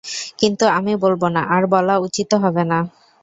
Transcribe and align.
কিন্তু 0.39 0.65
আমি 0.77 0.93
বলব 1.03 1.21
না, 1.35 1.41
আর 1.55 1.63
বলা 1.73 1.95
উচিতও 1.99 2.37
হবে 2.37 2.63
না। 2.63 2.79